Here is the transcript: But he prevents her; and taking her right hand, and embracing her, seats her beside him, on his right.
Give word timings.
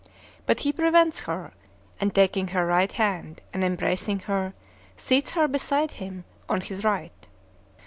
But 0.47 0.61
he 0.61 0.73
prevents 0.73 1.19
her; 1.25 1.51
and 1.99 2.15
taking 2.15 2.47
her 2.47 2.65
right 2.65 2.91
hand, 2.91 3.43
and 3.53 3.63
embracing 3.63 4.21
her, 4.21 4.55
seats 4.97 5.33
her 5.33 5.47
beside 5.47 5.91
him, 5.91 6.25
on 6.49 6.61
his 6.61 6.83
right. 6.83 7.27